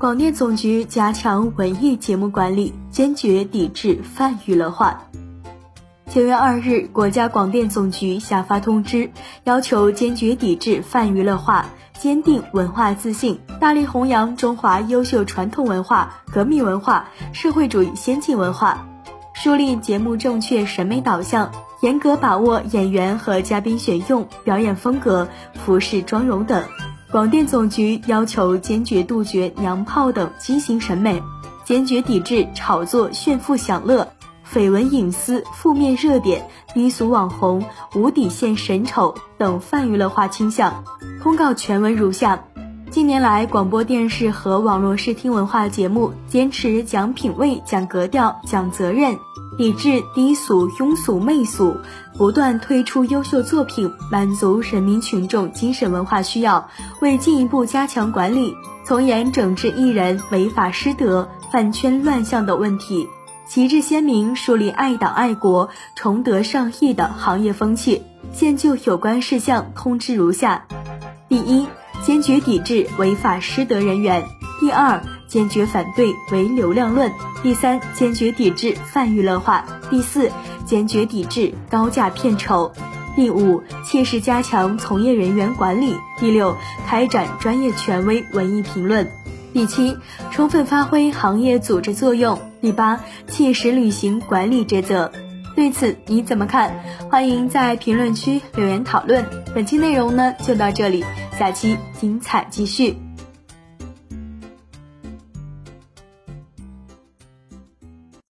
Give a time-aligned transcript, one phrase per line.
[0.00, 5.02] 广电总局加强文艺节目管理，坚决抵制泛娱乐化。
[6.08, 9.10] 九月二日，国家广电总局下发通知，
[9.44, 11.66] 要求坚决抵制泛娱乐化，
[11.98, 18.86] 坚定文化自信，大力弘扬中华优秀传统文化、革命文化、社会主义先进文化，
[19.34, 26.64] 树立节目正确审美导向，严格把握演员和嘉宾选用、表演风格、服饰妆容等。
[27.10, 31.20] 广电总局要求坚决杜绝娘炮等畸形审美，
[31.64, 34.06] 坚决抵制炒作炫富享乐。
[34.48, 37.64] 绯闻隐私、负面热点、低俗网红、
[37.96, 40.84] 无底线神丑等泛娱乐化倾向。
[41.20, 42.44] 通告全文如下：
[42.90, 49.18] 近年来，广播电视和网络视听文化节目坚持讲品位、讲格调、讲责任，
[49.60, 51.76] 抵制低俗、庸俗、媚俗，
[52.16, 56.70] 不断推出优秀作品，满足人民群众精神文化需要。
[57.02, 58.56] 为进一步加强管理，
[58.86, 63.06] 从严整治艺人违法失德、饭圈乱象等问题。
[63.46, 68.00] 旗帜鲜明，树立爱党爱国、崇德尚义的行业风气。
[68.32, 70.64] 现就有关事项通知如下：
[71.28, 71.66] 第一，
[72.02, 74.22] 坚决抵制违法失德人员；
[74.58, 77.08] 第二，坚决反对唯流量论；
[77.42, 80.30] 第三，坚决抵制泛娱乐化；第四，
[80.66, 82.72] 坚决抵制高价片酬；
[83.14, 86.56] 第五，切实加强从业人员管理；第六，
[86.86, 89.08] 开展专业权威文艺评论。
[89.52, 89.96] 第七，
[90.30, 95.10] 充分发挥行业组织作用；第八，切实履行管理职责。
[95.56, 96.72] 对此你怎么看？
[97.10, 99.24] 欢迎在评论区留言讨论。
[99.54, 101.04] 本期内容呢就到这里，
[101.38, 103.09] 下期精彩继续。